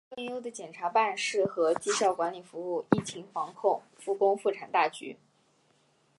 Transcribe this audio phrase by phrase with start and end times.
[0.01, 1.15] 以更优的检察办案
[1.47, 5.15] 和绩效管理服务疫情防控、复工复产大局